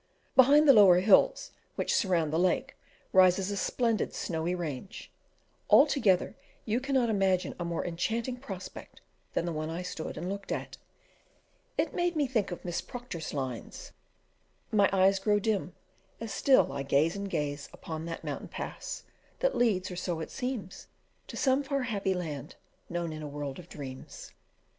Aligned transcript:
Behind 0.35 0.67
the 0.67 0.73
lower 0.73 0.99
hills 1.01 1.51
which 1.75 1.93
surround 1.93 2.33
the 2.33 2.39
lake 2.39 2.75
rises 3.13 3.51
a 3.51 3.55
splendid 3.55 4.15
snowy 4.15 4.55
range; 4.55 5.11
altogether, 5.69 6.35
you 6.65 6.79
cannot 6.79 7.07
imagine 7.11 7.53
a 7.59 7.65
more 7.65 7.85
enchanting 7.85 8.37
prospect 8.37 9.01
than 9.33 9.45
the 9.45 9.51
one 9.51 9.69
I 9.69 9.83
stood 9.83 10.17
and 10.17 10.27
looked 10.27 10.51
at; 10.51 10.77
it 11.77 11.93
made 11.93 12.15
me 12.15 12.25
think 12.25 12.49
of 12.49 12.65
Miss 12.65 12.81
Procter's 12.81 13.31
lines 13.31 13.91
"My 14.71 14.89
eyes 14.91 15.19
grow 15.19 15.37
dim, 15.37 15.75
As 16.19 16.33
still 16.33 16.73
I 16.73 16.81
gaze 16.81 17.15
and 17.15 17.29
gaze 17.29 17.69
Upon 17.71 18.05
that 18.05 18.23
mountain 18.23 18.47
pass, 18.47 19.03
That 19.37 19.55
leads 19.55 19.91
or 19.91 19.95
so 19.95 20.19
it 20.19 20.31
seems 20.31 20.87
To 21.27 21.37
some 21.37 21.61
far 21.61 21.83
happy 21.83 22.15
land 22.15 22.55
Known 22.89 23.13
in 23.13 23.21
a 23.21 23.27
world 23.27 23.59
of 23.59 23.69
dreams." 23.69 24.31